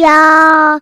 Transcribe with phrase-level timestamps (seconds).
[0.00, 0.80] 要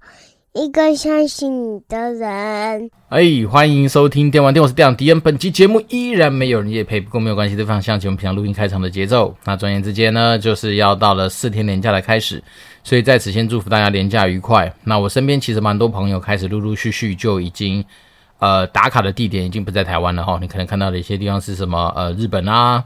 [0.52, 2.90] 一个相信你的人。
[3.08, 5.20] 哎，欢迎收听电玩店，我是店长迪恩。
[5.20, 9.34] 本期节目依然没有人也配，不过没有关系，对方向前我们平常录音开场的节奏。
[9.44, 12.42] 那转眼之间呢，就是要到了四天连假的开始，
[12.84, 14.72] 所以在此先祝福大家连假愉快。
[14.84, 17.84] 那我身边其实蛮多朋友开始陆陆续续就已经。
[18.38, 21.90] 呃，打卡的地点已经不在台湾了哈，你可能看到的一些地方是什么？
[21.96, 22.84] 呃，日本啊、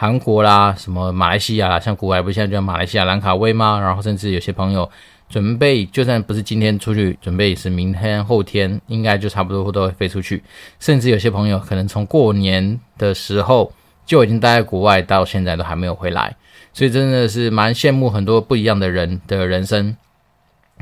[0.00, 3.78] 韩国啦，什么马来西亚啦，像国外不是现在叫马来西亚兰卡威吗？
[3.78, 4.90] 然后甚至有些朋友
[5.28, 10.42] 准备，就算不是今天出去，准备也是明天、后天，应该就差不多都会飞出去。
[10.78, 13.70] 甚至有些朋友可能从过年的时候
[14.06, 16.34] 就已经待在国外，到现在都还没有回来，
[16.72, 19.94] 所以真的是蛮羡慕很多不一样的人的人生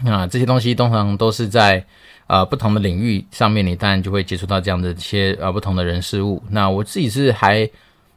[0.04, 0.28] 啊。
[0.28, 1.84] 这些东西通常都是在。
[2.28, 6.42] 呃，不同的领域上面，你当然就会接触到这样的一些呃不同的人事物。
[6.50, 7.66] 那我自己是还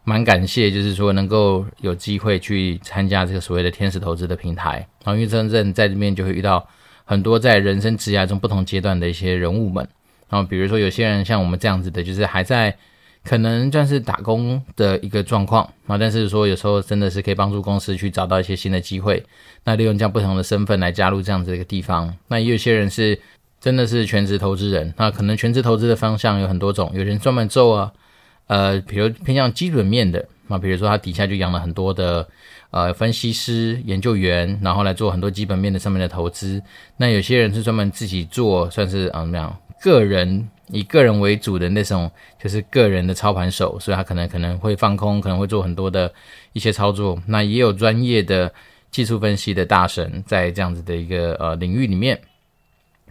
[0.03, 4.85] 蛮感谢，就是说能够有机会去参加这个所谓的天使投资的平台。
[5.03, 6.67] 然后因为真正在这边就会遇到
[7.05, 9.87] 很多在人生职涯中不同阶段的一些人物们。
[10.29, 12.75] 然后比如说有些人像我们这样子的，就是还在
[13.23, 19.23] 可能算是打工的一个状况啊，但是说有时候真的是可以帮助公司去找到一些新的机会。
[19.63, 22.15] 那利用这样不同的身份来加入这样子的一个地方。
[22.27, 23.19] 那也有些人是。
[23.61, 27.91] 真的是全职投资人，那可能全职投资的方向有很多种，有人专门做啊，
[28.47, 32.27] 呃，比如偏向基本面的，那比如说他底下就养了很多的
[32.71, 36.61] 呃分析师、研究员，然后来做很多基本面的上面的投资。
[36.97, 42.11] 那有些人是专门自己做，算是啊怎么样，个人以个人为主的那种，
[42.41, 46.11] 就是个人的操盘手，所以他可能可能会放空，可能会做很多的
[46.51, 47.17] 一些操作。
[47.25, 48.51] 那也有专业的
[48.89, 52.19] 技术分析的大神，在这样子的一个呃领域里面。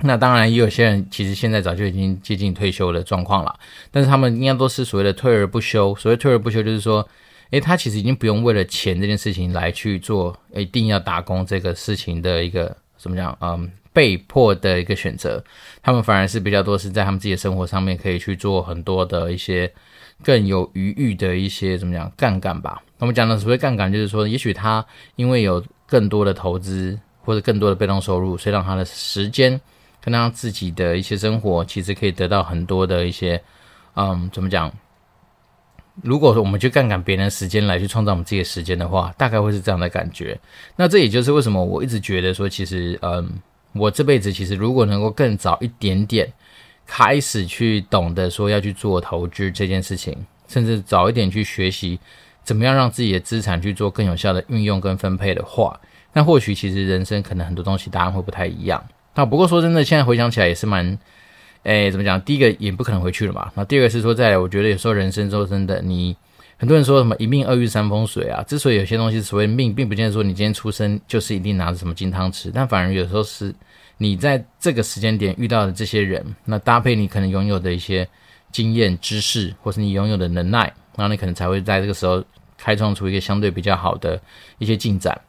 [0.03, 3.55] 那当然，也有些人其实现在早就已经接近退休的状况了，
[3.91, 5.95] 但是他们应该都是所谓的退而不休。
[5.97, 7.07] 所谓退而不休，就是说，
[7.51, 13.37] 诶，他其实已经不用为了钱这件事情来去做，一定要打工这个事情的一个怎么讲？
[13.43, 15.43] 嗯，被迫的一个选择。
[15.83, 19.71] 他们反而是比较多是在他们自己的生活上面可以去做很多的一些
[20.25, 22.83] 更有余裕的一些怎么讲杠杆吧。
[22.99, 24.83] 我们讲的所谓杠杆，就是说，也许他
[25.17, 29.61] 因为有更多的投资或者更多的被动收入，所以让他的时间。
[30.01, 33.43] 跟他自己的一些生活，其实可以得到很多的一些，
[33.95, 34.73] 嗯，怎么讲？
[36.03, 40.39] 如果说我们去杠杆别人的时间来去创造我们自己的时间的话，大概会是这样的感觉。
[40.77, 43.29] 那这也就是为什么我一直觉得说，其实，嗯，
[43.75, 46.33] 我这辈子其实如果能够更早一点点
[46.87, 50.17] 开始去懂得说要去做投资这件事情，
[50.49, 51.99] 甚至早一点去学习
[52.43, 55.79] 怎么样让自己的资产去做更有效的运用跟分配的话，
[56.15, 58.83] 那或许其实人生可能很多东西答案会不太一样。
[59.21, 60.99] 那不过说真的，现在回想起来也是蛮，
[61.65, 62.19] 诶，怎么讲？
[62.23, 63.53] 第一个也不可能回去了嘛。
[63.55, 66.17] 那第二个是说，在我觉得有时候人生中真的，你
[66.57, 68.43] 很多人说什么一命二运三风水啊。
[68.45, 73.55] 之所以有些东西所谓命，并不见得说你今天出生就是一定拿着什么金汤匙，但反而有时候是
[73.99, 78.09] 你在这个时间点遇到的这些人，那搭配你可能拥有的一些
[78.51, 80.61] 经验、知识，或是你拥有的能耐，
[80.97, 82.25] 然后你可能才会在这个时候
[82.57, 84.19] 开创出一个相对比较好的
[84.57, 85.21] 一些进展。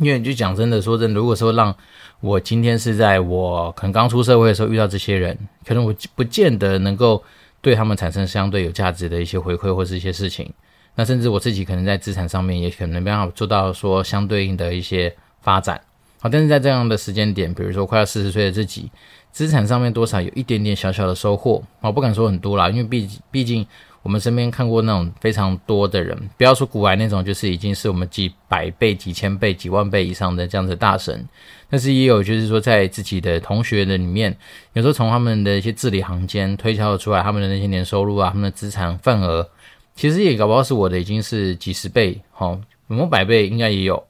[0.00, 1.74] 因为你就讲真的说真，如果说让
[2.20, 7.22] 我今天是在我可能刚出社会的时候遇到这些人，可能我不见得能够
[7.60, 10.52] 对他们产生相对有价值的一些回馈或是一些事情。
[10.94, 15.80] 那甚至我自己可能在资产上面也可能没办法做到说相对应的一些发展。
[16.20, 18.90] 好，但是在这样的时间点，比如说快要四十岁的自己，
[19.30, 23.66] 资产上面多少有一点点小小的收获，我不敢说很多啦，因为毕毕竟。
[24.04, 31.26] 我们身边看过那种非常多的人，不要说古癌那种，就是已经是我们几百倍、几千倍、几万倍以上的这样子的大神，
[31.70, 34.36] 但是也有就是说在自己的同学的里面，
[34.74, 39.48] 有时候从他们的一些字里行间推敲出来，他们的那些年收入啊，他们的资产份额，
[39.96, 44.04] 其实也搞不好是我的已经是几十倍，好，有没有百倍应该也有。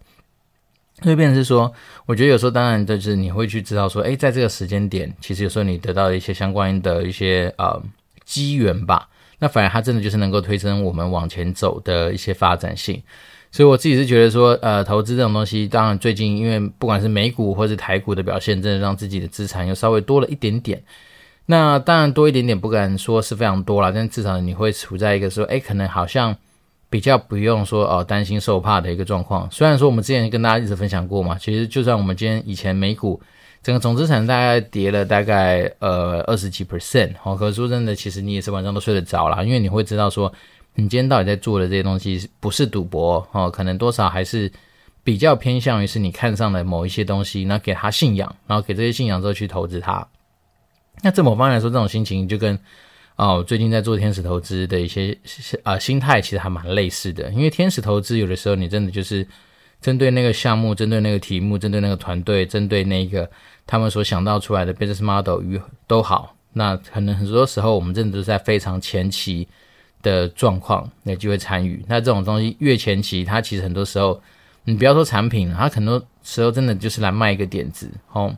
[1.02, 1.72] 所以变成是说，
[2.06, 7.80] 我觉得有时候当然就是你会去知道说，诶，在这个时间点，其实有时候你得到一些相关的一些呃
[8.24, 9.08] 机缘吧。
[9.38, 13.02] 那反而它真的就是能够推升我们往前走的一些发展性，
[13.50, 20.82] 所以我自己是觉得说，呃，投资这种东西，当然最近因为不管是美股或是台股的表现，真的让自己的资产又稍微多了一点点。
[21.46, 26.36] 那当然多一点点不敢说是非常多啦，但至少你会处在一个说，哎，可能好像
[26.88, 29.50] 比较不用说哦担心受怕的一个状况。
[29.50, 33.20] 虽然说我们之前跟大家一直分享过嘛，其实就算我们今天以前美股。
[33.64, 40.30] 整个总资产大概跌了大概呃二十几 percent，好，可是说真的，其实你也是晚上都睡得着啦，因为你会知道说，
[40.74, 44.52] 你今天到底在做的这些东西不是赌博哦，可能多少还是
[45.02, 50.06] 比较偏向于是你看上的某一些东西，那给他信仰，然后给这些信仰之后去投资它。
[51.00, 52.58] 那这某方面来说，这种心情就跟
[53.16, 55.16] 哦最近在做天使投资的一些
[55.62, 59.26] 啊、心态其实还蛮类似的，因为天使投资有的时候你真的就是。
[59.80, 63.30] 针对那个项目，针对那个题目，针对那个团队，针对那个
[63.66, 69.46] 他们所想到出来的 business model 与都好，那可能很多时候我们真的都是在非常前期
[70.02, 71.84] 的状况，那就会参与。
[71.88, 74.20] 那这种东西越前期，它其实很多时候，
[74.64, 78.34] 你不要说产品，它很多时候真的就是来卖一个点子，哦。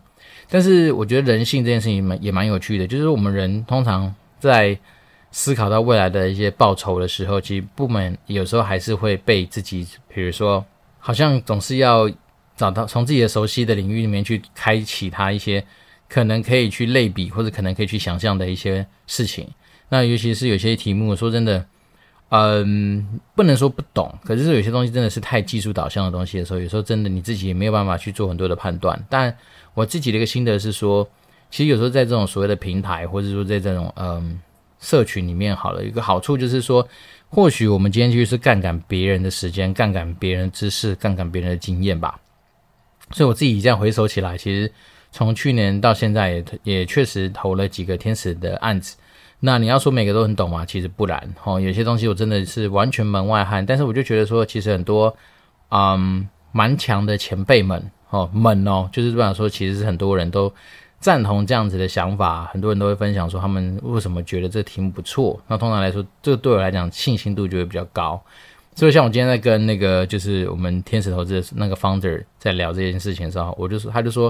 [0.49, 4.79] 但是我觉得人性这件事情蛮也蛮有趣的，就是我们人通常在
[5.31, 10.65] 思考到未来的一些报酬的时候，其实部门有时候还是会被自己，比如说。
[10.99, 12.11] 好像总是要
[12.57, 15.63] 找到从自己的熟悉的领域里面去开启他一些
[16.09, 19.47] 可能可以去类比或者可能可以去想象的一些事情。
[19.89, 21.65] 那尤其是有些题目，说真的，
[22.31, 29.01] 嗯，不能说不懂，可是有些东西真的是太技术导向的东西的时候，有时候真的你自己也没有办法去做很多的判断。
[29.09, 29.37] 但
[29.75, 31.09] 我自己的一个心得是说，
[31.51, 34.41] 其实有时候在这种所谓的平台，或者说在这种嗯
[34.81, 36.87] 社群里面，好了，一个好处就是说。
[37.29, 42.19] 或许我们今天就是杠杆别人的时间，杠杆别人知识，杠杆别人的经验吧。
[43.11, 44.71] 所以我自己这样回首起来，其实
[45.13, 48.97] 从去年到现在也也确实投了几个天使的案子。
[49.41, 50.65] 那你要说每个都很懂吗？
[50.65, 51.35] 其实不然。
[51.45, 53.65] 哦，有些东西我真的是完全门外汉。
[53.65, 55.15] 但是我就觉得说，其实很多
[55.71, 60.53] 嗯蛮强的前辈们哦们哦，就是不想说，其实是很多人都。
[60.99, 65.39] 赞同这样子的想法，很多人都会分享说他们为什么觉得这题目不错。
[65.47, 68.21] 那通常来说，这对我来讲信心度就会比较高。
[68.77, 74.29] 所以像我今天在跟那个就是我们天使投资的那个 founder 在聊这件事情的时候，我就说，他就说，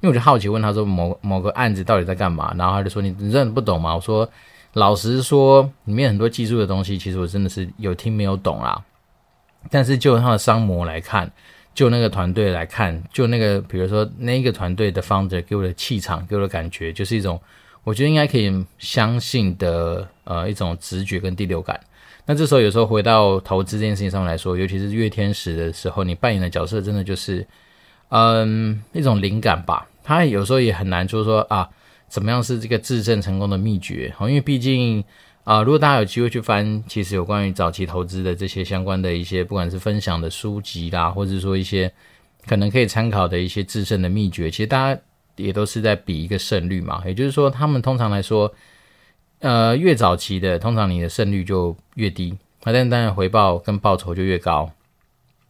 [0.00, 3.94] 因为我就好奇问他说某某个案子到底在干嘛，然后他就说你你真的不懂吗？
[3.94, 4.26] 我说
[4.72, 8.82] 老实说，里面很多技术的东西，其实我真的是有听没有懂啦。
[9.70, 11.30] 但是就他的商模来看。
[11.74, 17.40] 就那个团队来看，就那个，比如说那个团队的 founder 给我的气场，给我的感觉，就是一种
[17.84, 21.78] 我觉得应该可以相信的，呃，一种直觉跟第六感。
[22.28, 27.46] 那这时候有时候回到投资这件事情上面来说，尤其是月天使的时候，你扮演的角色真的就是，
[28.10, 29.88] 嗯，一种灵感吧。
[30.04, 31.66] 他有时候也很难说说啊，
[32.06, 34.14] 怎么样是这个制胜成功的秘诀？
[34.20, 35.02] 因为毕竟。
[35.44, 41.90] 啊，如果大家有机会去翻，其实有关于早期投资的这些相关的一些，不管是分享的书籍啦，或者说一些
[42.46, 45.00] 可能可以参考的一些制胜的秘诀，其实大家
[45.36, 47.02] 也都是在比一个胜率嘛。
[47.06, 48.54] 也就是说，他们通常来说，
[49.40, 54.70] 呃，越早期的，通常你的胜率就越低，那但当然回报跟报酬就越高。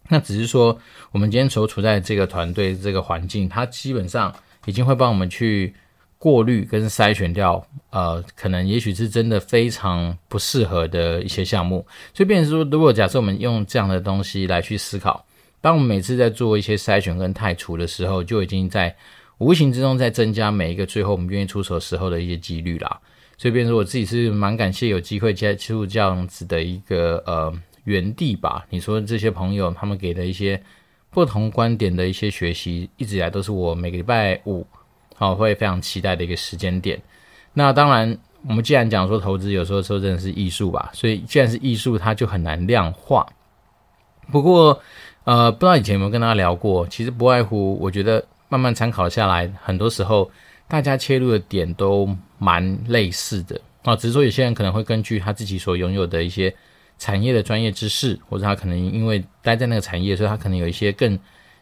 [0.09, 0.79] 那只是说，
[1.13, 4.35] 我们今天所处在这个团队这个环境，它基本上
[4.67, 5.75] 已经会帮我们去。
[6.21, 15.25] 过滤跟筛选掉，呃，可能也许是真的非常不适合的一些项目，所以变成说，如果假设我们用这样的东西来去思考，
[15.61, 18.93] 当我们每次在做一些筛选跟汰除的时候，就已经在
[19.39, 22.99] 无形之中在增加每一个最后我们愿意出手时候的一些几率啦。
[23.39, 27.51] 所以变成，我自己是蛮感谢有机会接触这样子的一个呃
[27.85, 28.67] 园地吧。
[28.69, 30.61] 你说这些朋友他们给的一些
[31.09, 34.67] 不同观点的一些学习，一直以来都是我每个礼拜五。
[35.15, 37.01] 好，会非常期待的一个时间点。
[37.55, 43.27] 那当然，我们既然讲说投资有时候说真的是艺术吧，所以既然是艺术，它就很难量化。
[44.31, 44.81] 不过，
[45.25, 50.31] 呃，不知道以前有没有跟大家聊过，其实不外乎，我觉得慢慢参考下来，很多时候
[50.69, 52.09] 大家切入的点都
[52.39, 53.97] 蛮类似的啊。
[53.97, 56.55] 只是说有些人可能会根据他自己所拥有的一些
[56.99, 61.19] 产业的专业知识，或者他可能因为待在那个产业，所以他可能有一些更。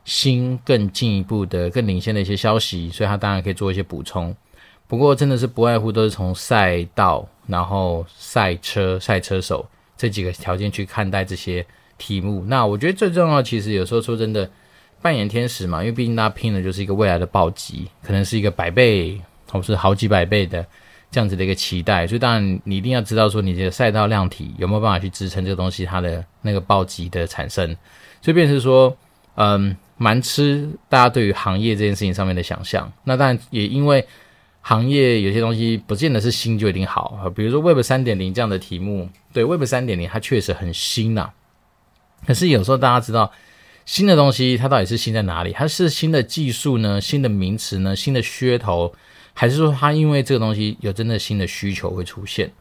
[0.06, 4.32] 新更进一步的、更领先的一些消息，所以他当然可以做一些补充。
[4.86, 11.66] 不过，真的是不外乎都是从赛道、然后赛车、赛车手这几个条件去看待这些
[11.98, 12.44] 题目。
[12.46, 14.48] 那我觉得最重要，其实有时候说真的，
[15.02, 20.64] 扮演天使嘛，因为毕竟大家拼的就是一个未来的暴击，可能是一个百倍或是好几百倍的
[21.10, 22.06] 这样子的一个期待。
[22.06, 27.76] 所以，当然你一定要知道说，你这个赛道量体有没有办法去支撑这个东西它的那个暴击的产生。
[28.20, 28.96] 所以，便是说，
[29.36, 29.76] 嗯。
[29.98, 34.06] 蛮吃大家对于行业这件事情上面的想象，那当然也因为
[34.60, 41.30] 行业有些东西不见得是新就一定好啊，比如说 Web 三点零这样的题目，对 Web 三点零它确实很新呐，
[42.26, 43.32] 可是有时候大家知道
[43.86, 45.52] 新的东西它到底是新在哪里？
[45.52, 47.00] 它是新的技术呢？
[47.00, 47.96] 新的名词呢？
[47.96, 48.92] 新的噱头？
[49.32, 52.52] 还是说它因为这个东西有真的新的需求会出现？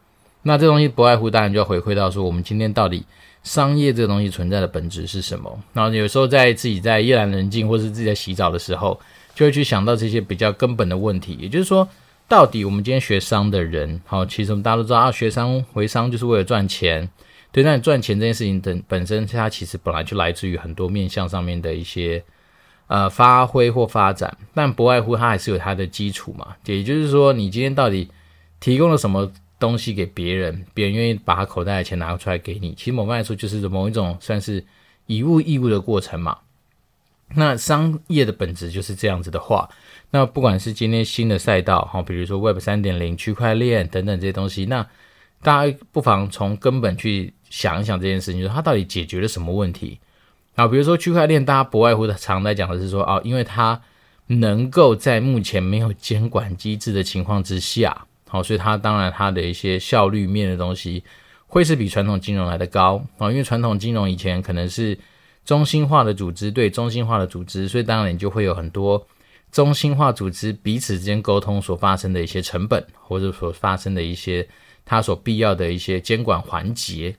[0.44, 3.04] 那这东西不外乎当然就要回馈到说我们今天到底。
[3.44, 5.56] 商业这个东西存在的本质是什么？
[5.72, 9.00] 然后有时候在自己在夜阑人静，或是自己在洗澡的时候，
[9.36, 11.38] 就会去想到这些比较根本的问题。
[11.40, 11.88] 也就是说，
[12.28, 17.08] 到底我们今天学商的人，好，其实我们大家都知道啊，学商为商就是为了赚钱。
[17.56, 22.22] 对，那你赚钱这件事情本本身，它其实本来就来自于很多面向上面的一些
[22.88, 26.54] 呃发挥或发展，但不外乎它还是有它的基础嘛。
[26.66, 28.10] 也就是说，你今天到底
[28.60, 29.32] 提供了什么？
[29.58, 34.62] 东西给别人，别人愿意把他口袋的钱拿出来给你，其实某方面来说就是某一种算是
[35.06, 36.38] 以物易物的过程嘛。
[37.34, 39.70] 那商业的本质就是这样子的话，
[40.12, 44.86] 那不管是今天新的赛道哈，比如说 Web 三点零、区块链等等这些东西，那
[45.42, 49.98] 大家不妨从根本去想一想这件事情，就是它到底解决了什么问题？
[50.56, 53.82] 啊，比如说区块链，大家不外乎的常在讲的是说，哦，因为它
[54.28, 61.02] 能够在目前没有监管机制的情况之下，好，所以它当然它的一些效率面的东西
[61.48, 65.00] 会是比传统金融来的高啊，因为传统金融以前可能是
[65.46, 69.08] 中心化的组织对中心化的组织，所以当然你就会有很多
[69.50, 74.46] 中心化组织彼此之间沟通所发生的一些成本，或者所发生的一些
[74.84, 77.16] 它所必要的一些监管环节。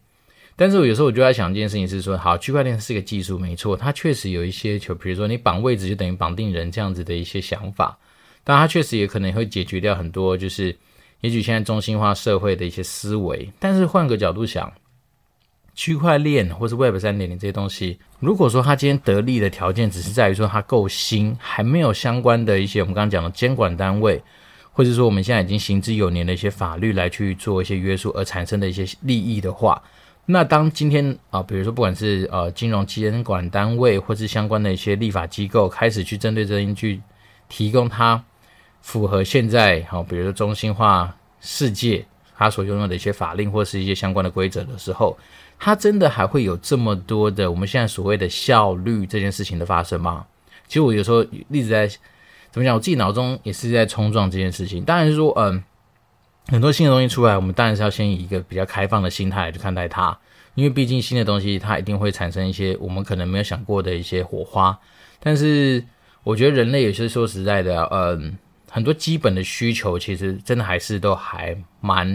[0.59, 7.99] 但是我有时候我就在想一件事情是说，好，区块链是一个技术，没错，它确实有一些，就比如说你绑位置就等于绑定人这样子的一些想法，
[8.43, 10.75] 但它确实也可能会解决掉很多，就是
[11.21, 13.53] 也许现在中心化社会的一些思维。
[13.59, 14.73] 但是换个角度想，
[15.75, 24.23] 区块链或是 Web 三点零这些东西，如果说它今天得利的条件只是在于说它够新，还没有相关的一些我们刚刚讲的监管单位，
[24.73, 29.83] 或者说我们现在已经行之有年的一些法律来去做一些约束而产生的一些利益的话。
[30.29, 37.01] 那当今天啊、比如说不管是呃金融监管单位，或是相关的一些立法机构，开始去针对这些去
[37.49, 38.21] 提供它
[38.81, 42.05] 符合现在好、比如说中心化世界
[42.37, 45.17] 它所拥有的一些法令或是一些相关的规则的时候，
[45.61, 50.27] 它真的还会有这么多的我们现在所谓的效率这件事情的发生吗？
[50.67, 51.87] 其实我有时候一直在
[52.51, 54.83] 怎么讲，我自己脑中也是在冲撞这件事情。
[54.83, 55.63] 当然说，嗯。
[56.49, 60.17] 很多新的东西出来，我们当然是要先以一个比较开放的心态来去看待它，
[60.55, 64.79] 因为毕竟新的东西它一定会产生一些我们可能没有想过的一些火花。
[65.19, 65.85] 但是
[66.23, 68.39] 我觉得人类有些说实在的，嗯，
[68.71, 72.07] 很多基本的需求其实真的还是都还蛮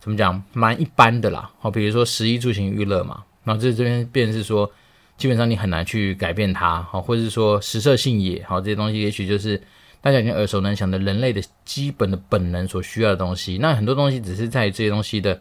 [0.00, 1.50] 怎么讲，蛮一般的啦。
[1.60, 4.70] 好，比如说食衣住行娱乐嘛，那这这边便是说，
[5.18, 9.60] 基本上你很难去改变它，好，或者是说食色性也，好，这些东西也许就是。
[10.02, 15.40] 大家已经耳熟能详的人类的基本的本能所需要的东西，那很多东西只是在于这些东西的。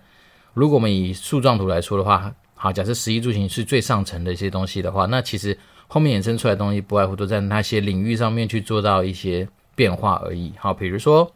[0.53, 10.53] 如果我们以树状图来说的话，好，假设十一柱形是最上层的一些东西的话，那其实后面衍生出来的东西不外乎都在那些领域上面去做到一些变化而已。
[10.57, 11.29] 好，比如说，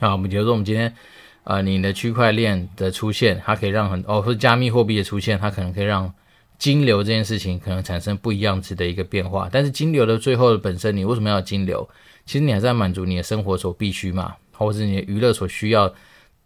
[0.00, 0.92] 啊，我们比如说我们今天，
[1.44, 6.12] 呃，你的区块链的出现，它可以让很哦，或加密货币的出现，它可能可以让。
[6.56, 11.86] 金流这件事情可能产生不一样子的一个变化，但是金流的最后的本身，你为什么要金流？
[12.26, 15.92] 其实你还在满足你的生活所必须嘛，或者是你的娱乐所需要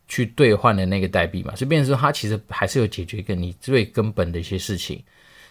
[0.07, 1.55] 去兑换的那个代币嘛。
[1.57, 5.03] 所以变成说，它其实还是有解决一个你最根本的一些事情。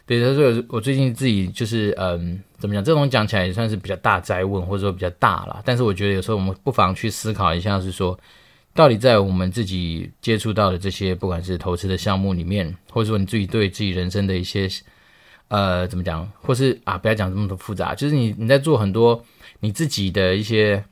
[0.06, 2.84] 对，所以我最近自己就是嗯，怎么讲？
[2.84, 5.62] 这种讲起来也算是比较大哉问，或者说比较大了。
[5.66, 8.18] 但是我觉得有时候我们不妨去思考一下，是说。
[8.74, 14.70] 到底在我们自己接触到的这些，不管是投资的项目里面，或者说你自己对自己人生的一些，
[15.48, 19.20] 呃，怎么讲，或是啊，不要讲这么多复杂，就是你你在做很多
[19.60, 20.84] 你自己的一些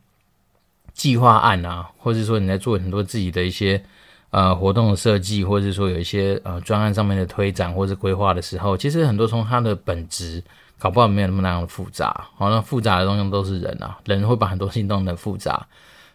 [0.93, 3.83] 计划案啊，或者说你在做很多自己的一些
[4.29, 10.43] 呃活动的设计，或者说有一些呃专案上面的推展或者规划的时候，其实很多从它的本质
[10.79, 15.67] 搞不好没有那么那样的复杂，好像复杂的东西都是人啊，人会把很多事情弄得复杂。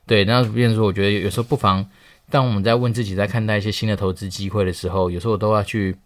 [0.07, 1.87] 对，那变成说，我觉得有时候不妨，
[2.31, 5.97] 当我们在问自己，在看待一些新的投资机会的时候，有时候我都要去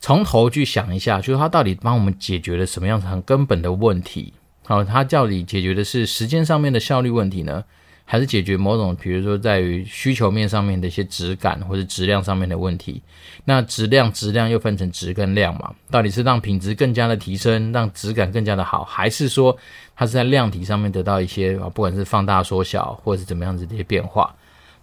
[0.00, 4.32] 从头去想一下，就是它到底帮我们解决了什么样子很根本的问题？
[4.66, 7.64] 好，它到底解决的是时间上面的效率问题呢？
[8.06, 13.00] 还是解决某种，比如说在于需求面上面的一些质感或者质量上面的问题。
[13.46, 15.74] 那质量、质量又分成质跟量嘛？
[15.90, 19.56] 到底是让品质更加的提升，让质感更加的好，还是说
[19.96, 24.34] 它是在量体上面得到一些啊，不管是放大、缩小，或者是怎么样子的一些变化？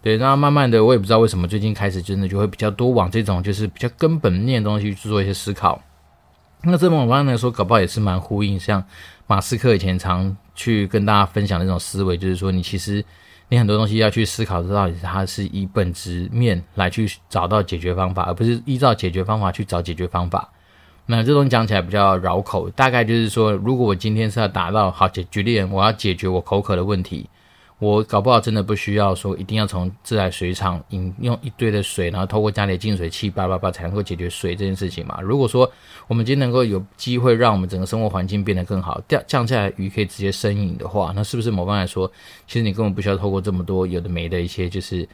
[0.02, 5.80] 对，那慢慢的，我也不知道为什么最近开始真的就会比较多往这种就是比较根本面的东西去做一些思考。
[6.64, 8.84] 那这种方面来说，搞不好也是蛮呼应，像
[9.28, 10.36] 马斯克以前常。
[10.54, 13.04] 去跟大家分享的那种思维，就是说，你其实
[13.48, 20.48] 你很多东西要去思考，到底它是以本质面来去找到解决方法，而不是依照解决方法去找解决方法。
[21.08, 27.28] 那这种讲起来比较绕口，大概就是说，如果我今天是要达到好解决力，我要解决我口渴的问题。
[27.82, 35.20] 我搞不好真的不需要说一定要从自来水厂饮用一堆的水，然后透过家里的净水器叭叭叭才能够解决水这件事情嘛。
[35.20, 35.68] 如果说
[36.08, 42.08] 我们今天能够有机会让我们整个生活环境变得更好，降降下来鱼可以直接生饮的话，那是不是某方来说，
[42.46, 45.10] 其实你根本不需要透过这么多有的没的一些就是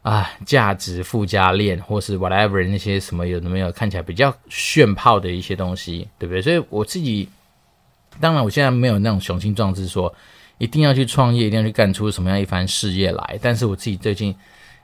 [0.00, 6.40] 啊价值附加链或是 whatever 那些什么有的没有看起来比较炫炮的一些东西，对不对？
[6.40, 7.28] 所以我自己
[8.18, 10.10] 当然我现在没有那种雄心壮志说。
[10.58, 13.38] 一定要去创业，一定要去干出什么样一番事业来。
[13.42, 14.34] 但是我自己最近，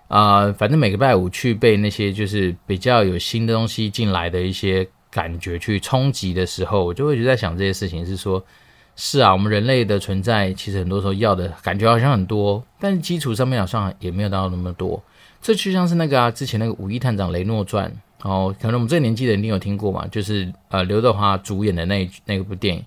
[0.08, 8.44] 啊、反正每个拜五去被那些就是比较有新的东西进来的一些感觉去冲击的时候，我就会一直在想这些事情，是说，
[8.96, 15.02] 是啊，我们人类的存在其实很多时候要的感觉好像很多，但是基础上面好像也没有到那么多。
[15.40, 17.90] 这就像是那个啊，之前那个《五亿探长雷诺传》，
[18.28, 22.84] 哦，可能我们这个年纪的人一定有听过嘛，就是呃刘德华主演的那那部电影。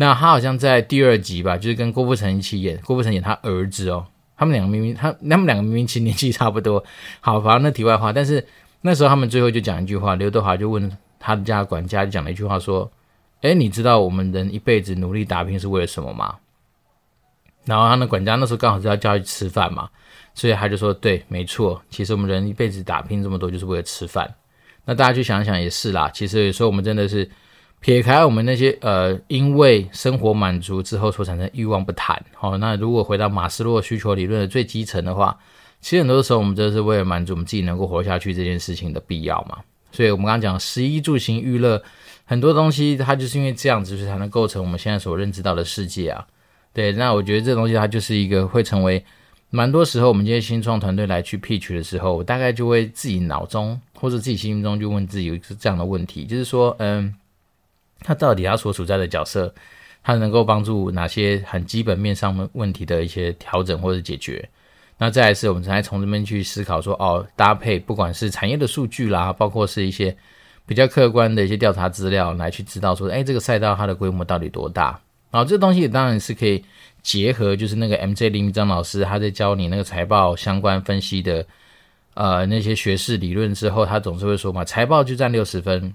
[0.00, 4.06] 那他好像在第二集吧，就是跟郭富城一起演，郭富城演他儿子哦。
[4.36, 6.84] 他们两个明明他他们两个明明其实年纪差不多。
[7.20, 8.46] 好，反正那题外话，但是
[8.80, 12.88] 那时候他们最后就讲一句话，刘德华就问他的家管家，就讲了一句话说
[13.42, 16.36] ：“诶，你知道我们人一辈子努力打拼是为了什么吗？”
[17.66, 19.88] 然后他的管家那时候刚好是要叫他去吃饭嘛，
[20.32, 24.32] 所以他就说：“对，没错，其实我们人一辈子打拼这么多，就是为了吃饭。”
[24.86, 27.28] 那大家去想想也是啦，其实有时候我们真的是。
[27.80, 35.38] 撇开我们那些呃，因为生活满足之后所产生欲望不谈，好、那如果回到马斯洛需求理论的最基层的话，
[35.80, 39.58] 其实很多时候我们这是为了满足我们自己能够活下去这件事情的必要嘛。
[39.92, 41.80] 所以我们刚刚讲食衣住行娱乐
[42.24, 46.26] 很多东西，它就是因为这样子，所以才能构成我们现在所认知到的世界啊。
[46.72, 49.02] 对，那我觉得这东西它就是一个会成为
[49.50, 57.14] 蛮多时候我们这些新创团队来去 pitch 的时候，我大概就会自己脑中或者自己心中就问自己有一个这样的问题，就是说，嗯。
[58.00, 59.52] 他到底他所处在的角色，
[60.02, 64.48] 他能够帮助哪些很基本面上的问题的一些调整或者解决？
[64.96, 70.16] 那再来是我们才从这边去思考说，哦，搭配不管是产业的数据啦，包括是一些
[70.66, 75.00] 比较客观的一些调查资料来去知道说，哎，这个赛道它的规模到底多大？
[75.30, 76.64] 然后这东西当然是可以
[77.02, 81.46] 结合，就是那个 MJ 林章老师他在教你那个财报相关分析的，
[82.14, 85.94] 呃，那些学士理论之后，他总是会说嘛，财报就占六十分。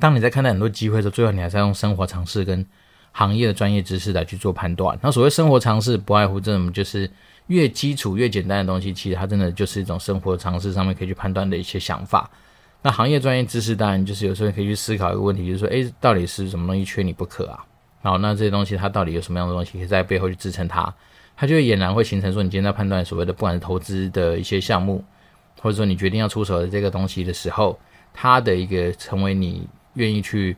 [0.00, 2.64] 当你在看待很多机会的时候，最后你还是要用生活常识跟
[3.12, 4.98] 行业的专业知识来去做判断。
[5.02, 7.08] 那所谓生活常识，不外乎这种就是
[7.48, 12.30] 越基础越简单的东西，其实它真的就是一种生活常识上面可以去判断的一些想法。
[12.82, 17.64] 那行业专业知识当然就是有时候可以去思考一个问题，就是说，诶，到底是什么东西缺你不可啊？
[18.02, 20.94] 好，那这些东西它到底有什么样的东西可以在背后去支撑它？
[21.36, 25.04] 它就会俨然会形成说，你今天在判断所谓的不管是投资的一些项目，
[25.60, 27.78] 或者说你决定要出手的这个东西的时候，
[28.14, 29.68] 它的一个成为你。
[29.94, 30.56] 愿意去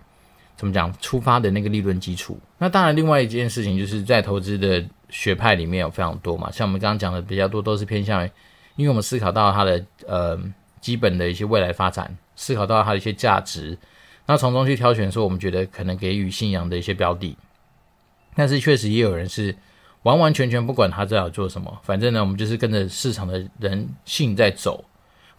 [0.57, 2.39] 怎么讲出发的那个利润基础？
[2.59, 8.31] 那当然，另外一件事情就是在投资的学派里面有非常多嘛，像我们刚刚讲的比较多都是偏向于，
[8.77, 10.39] 因为我们思考到它的呃
[10.81, 13.77] 基本的一些未来发展，思考到它的一些价值，
[14.27, 17.37] 那从中去挑选说我们觉得可能给予信仰的一些标的。
[18.35, 19.55] 但是确实也有人是
[20.05, 24.85] 完完全全不管他在要做什么，反正呢我们就是跟着市场的人性在走。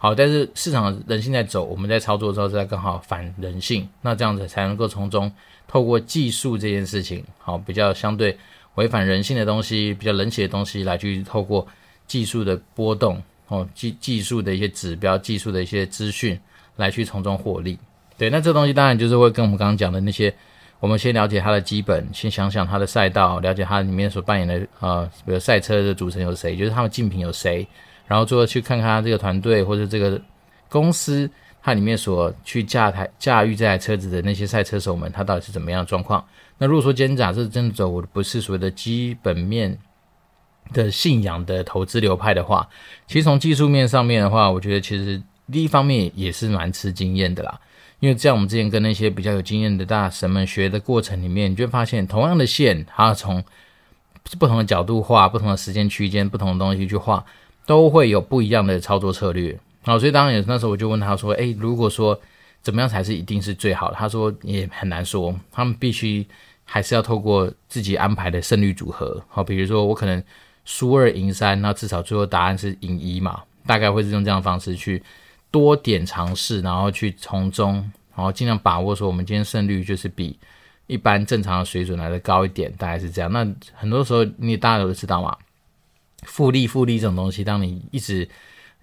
[0.04, 5.32] 好，但是市场人性在走，我们在操作的时候在更好反人性，那这样子才能够从中
[5.66, 8.36] 透过技术这件事情，好，比较相对
[8.74, 11.66] 违反人性的东西，比较冷血的东西来去透过
[12.06, 16.38] 技术的波动，哦，技技术的一些指标，技术的一些资讯
[16.76, 17.78] 来去从中获利。
[18.18, 20.30] 对，那这东西当然就是会跟我们刚刚讲的那些，
[20.80, 27.66] 我们先了解它的基本，先想想它的赛道，了解它里面所扮演的呃，比如赛车的组成有谁，就是他们竞品有谁。
[28.06, 30.20] 然后最后去看看他这个团队或者这个
[30.68, 31.30] 公司，
[31.62, 36.22] 它里面所去驾台驾驭这台车子的那些赛车手们，他到底是怎么样的状况？
[36.58, 39.78] 那如果说今天假设真的走我不是所谓的基本面
[40.72, 42.68] 的信仰的投资流派的话，
[43.06, 47.58] 其实从技术面上面的话，我觉得其实第一方面也是蛮吃经验的啦。
[48.00, 53.42] 因为在我们之前跟那些比较有经验的大神们学的过程里面，你就会发现同样的线，它从
[54.38, 57.24] 不同的角度画，不同的时间区间，不同的东西去画。
[57.66, 62.20] 都会有不一样的操作策略，好，所以当然也那时候我就问他说：“诶，如果说
[62.62, 66.26] 怎么样才是一定是最好的？”他说也很难说，他们必须
[66.64, 70.22] 还是要透过自己安排的胜率组合，好，比如说我可能
[70.64, 75.02] 输二赢三，那至少最后答案是赢一嘛，大概会是用这样的方式去
[75.50, 77.76] 多点尝试，然后去从中，
[78.14, 80.38] 然后尽量把握说我们今天胜率就是比
[80.86, 83.32] 一般正常的水准来的高一点，大概是这样。
[83.32, 85.34] 那很多时候你大家都知道嘛。
[86.24, 88.28] 复利复利这种东西，当你一直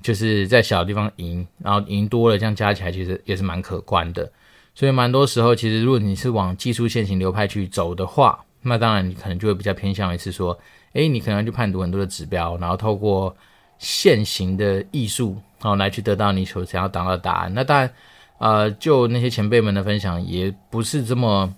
[0.02, 4.32] 就是在小地方赢，然后赢多了，这样加起来其实也是蛮可观的。
[4.74, 10.58] 所以蛮多时候，其实如果你是往技术线型流派去走的话，那当然你可能就会比较偏向于是说，
[10.94, 13.36] 诶，你可能要去判读很多的指标，然后透过
[13.78, 17.54] 线型的艺术，然后来去得到你所想要达到的答案。
[17.54, 17.94] 那当然，
[18.40, 21.54] 呃，就那些前辈们的分享，也不是这么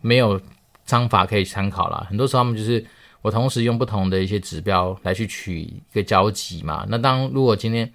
[0.00, 0.40] 没有
[0.84, 2.06] 章法可以参考啦。
[2.10, 2.84] 很多时候他们就是。
[3.26, 6.86] 我同时用不同的一些指标来去取一个交集嘛。
[6.88, 7.92] 那当如果今天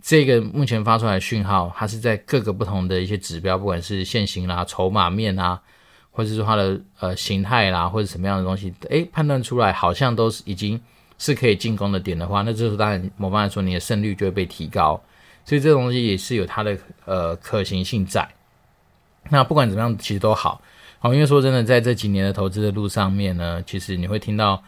[0.00, 5.60] 这个目前发出来讯号，它是在各个不同的一些指标，不管是线形啦、筹码面啊，
[6.10, 10.80] 或者是它的呃形态啦，或者什么样的东西，诶，判断出来好像都是已经
[11.18, 14.98] 是可以进攻的点的话，那这时候当然某方来说你的胜率就会被提高。
[15.44, 18.26] 所以这东西也是有它的呃可行性在。
[19.28, 20.62] 那不管怎么样，其实都好。
[21.02, 24.62] 好，因为说真的，在这几年的投资的路上面呢，其实你会听到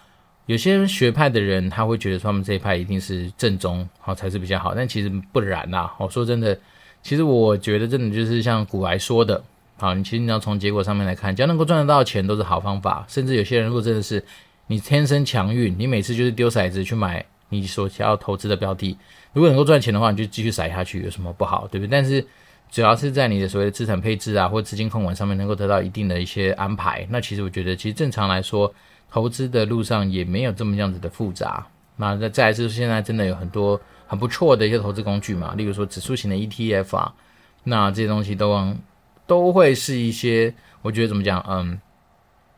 [0.46, 4.74] 有些学派的人，他会觉得说他们这一派一定是正宗，好才是比较好。
[4.74, 5.90] 但其实不然呐。
[5.98, 6.58] 我说真的，
[7.02, 9.44] 其实我觉得真的就是像古来说的，
[9.76, 13.04] 好，你其实你要从结果上面来看，只要能够赚得到钱，都是好方法。
[13.08, 14.24] 甚至有些人如果真的是
[14.68, 18.96] 你天生强运，你每次就是丢骰子去买你所想要投资的标的，
[19.34, 21.90] 如果能够赚钱的话，你就继续骰下去，有什么不好，对不对？
[21.90, 22.26] 但是。
[22.72, 27.06] 主要是在你的所谓的资产配置啊，或资金控管上面能够得到一定的一些安排。
[27.10, 28.72] 那其实我觉得，其实正常来说，
[29.10, 31.66] 投资的路上也没有这么样子的复杂。
[31.96, 37.14] 那再再来就是现在真的有很多很不错的一些投资工具嘛，例如说指数型的 ETF 啊，
[37.64, 38.74] 那这些东西都
[39.26, 41.78] 都会是一些我觉得怎么讲，嗯，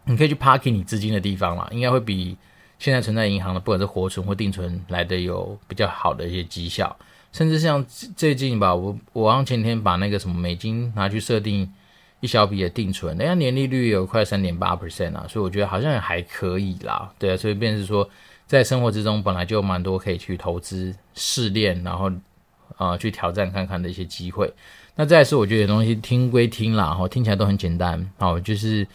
[0.04, 2.36] 你可以去 parking 你资金的地方啦，应该会比
[2.78, 6.96] 现在存在银行的不管是活存或定存来的有比较好的一些绩效。
[7.34, 11.68] 甚至像最近吧，我我好像前天把那个什么美金拿去设定
[12.20, 17.12] 一小笔的定存，人家年利率有快三点八 percent 啊，所以我觉得好像也还可以啦。
[17.18, 18.08] 对啊，所以便是说，
[18.46, 22.08] 在生活之中本来就蛮多可以去投资试炼，然后
[22.76, 24.48] 啊、去挑战看看的一些机会。
[24.94, 28.86] 那再是我觉得东西听归听啦，哈，听起来都很简单，好，就是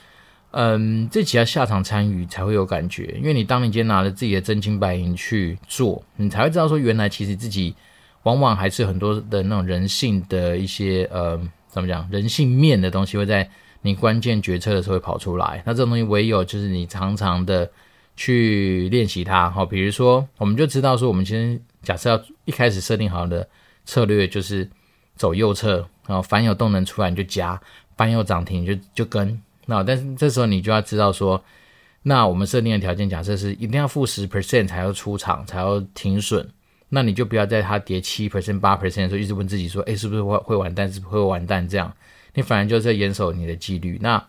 [0.51, 7.75] 嗯，这几要下场参与才会有感觉，因为你当你今天拿着自己的真金白银去做，你才会知道说原来其实自己。
[8.23, 13.49] 往往还是很多的那种人性的一些呃，怎么讲，人性面的东西会在
[13.81, 15.63] 你关键决策的时候会跑出来。
[15.65, 17.69] 那这种东西唯有就是你常常的
[18.15, 19.49] 去练习它。
[19.49, 23.47] 好，比如说，我们就知道说，我们先假设要一开始设定好的
[23.85, 24.69] 策略就是
[25.15, 27.59] 走右侧，然后凡有动能出来你就加，
[27.95, 29.41] 凡有涨停就就跟。
[29.65, 31.41] 那但是这时候你就要知道说，
[32.03, 36.45] 那我们设定的条件假设是一定要负十 percent 才要出场，才要停损。
[36.89, 40.91] 那你就不要在它跌七 percent、八 percent 的时候一直问自己说，诶，是不是会会完蛋？
[40.91, 41.67] 是不是会完蛋？
[41.67, 41.95] 这样，
[42.33, 43.99] 你反而就是在严守你的纪律。
[44.01, 44.23] 那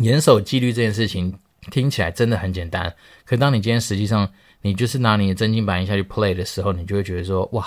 [0.00, 1.32] 严守纪律这件事情
[1.70, 2.92] 听起来真的很简单，
[3.24, 4.28] 可当你今天实际上
[4.62, 7.66] 你就是拿你的真金白银下去 play 的时候，你就会觉得说，哇，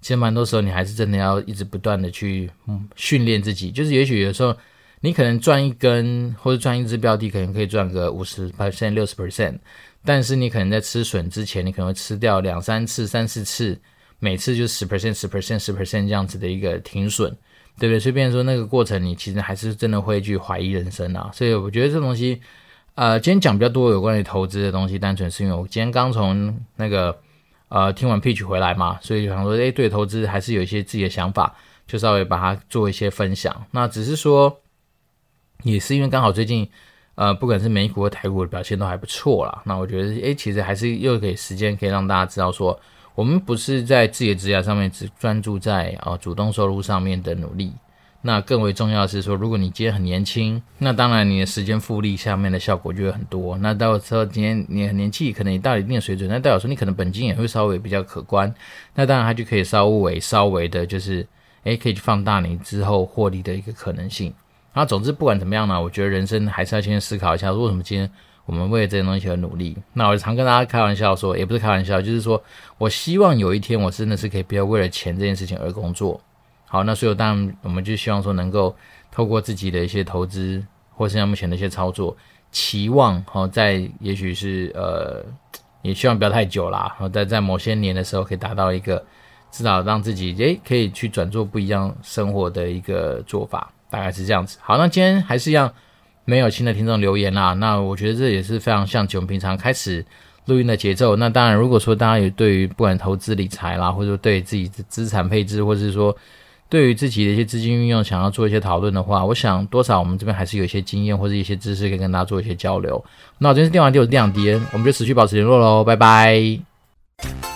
[0.00, 2.50] 其实蛮多时候你还是真的要一直不断的去
[2.94, 3.70] 训练自己。
[3.70, 4.56] 就是也许有时候
[5.00, 9.58] 你可能赚一根或者赚一只标的，可能可以赚个五十 percent、六十 percent。
[10.04, 13.80] 但是你可能在吃笋之前，你可能会吃掉两三次、三四次，
[14.18, 17.30] 每次就十 percent、十 percent、十 percent 这样子的一个停损，
[17.78, 17.98] 对不对？
[17.98, 21.30] 所以变说那个过程，你其实还是真的会去怀疑人生啊。
[21.32, 22.38] 所以我觉得这东西，
[22.96, 27.18] 呃，今天讲比较多有关于投资的东西，单纯是因为我今天刚从那个
[27.68, 33.66] 呃听完 pitch 回来嘛，所以想说，诶，对投资还是有一些自己的想法，就稍微把它做一些分享。
[33.70, 34.60] 那只是说，
[35.62, 36.68] 也是因为刚好最近。
[37.16, 39.62] 呃，不管是美股和台股的表现都还不错啦。
[39.64, 42.78] 那我觉得，诶，其实还是又给时间可以让大家知道说，
[43.14, 47.72] 我们不是在自己的职业上面只专注在啊、主动收入上面的努力。
[48.26, 53.54] 那更为重要的是说，如果你今天很年轻，那当然你的时间复利下面的效果就会很多。
[53.58, 58.52] 那到时候今天你很年轻，可能你到一定的水准，那代表说你可能本金也会稍微比较可观。
[58.94, 61.26] 那当然它就可以稍微稍微的，就是
[61.64, 64.32] 诶，可以去放大你之后获利的一个可能性。
[64.74, 68.10] 那总之不管怎么样呢，我觉得人生还是要先思考一下，为什么今天
[68.44, 69.76] 我们为了这些东西而努力。
[69.92, 72.42] 那我常跟大家开玩笑说，也不是开玩笑，就是说
[72.76, 76.20] 我希望有一天我真的是可以不要为了钱这件事情而工作。
[76.66, 78.74] 好，那所以当然我们就希望说能够
[79.12, 80.60] 透过自己的一些投资，
[80.92, 82.16] 或是像目前的一些操作，
[82.50, 85.24] 期望哦在也许是呃，
[85.82, 89.00] 也希望不要太久啦，然后在在某些年的时候可以达到一个
[89.52, 93.70] 至少让自己诶可以去转做不一样生活的一个做法。
[93.94, 94.58] 大概是这样子。
[94.60, 95.72] 好，那今天还是一样，
[96.24, 97.52] 没有新的听众留言啦。
[97.54, 100.04] 那我觉得这也是非常像我们平常开始
[100.46, 101.14] 录音的节奏。
[101.16, 106.14] 那当然，如果说大家有对于不管投资理财啦，或者说对自己的资产配置，或者是说
[106.68, 113.02] 对于自己的一些资金运用，想要做一些讨论的话，我想多少我们这边还是有一些经验或者一些知识可以跟大家做一些交流。
[113.38, 117.53] 那我今天是电玩帝，我是电玩迪恩，我们就持续保持联络喽，拜拜。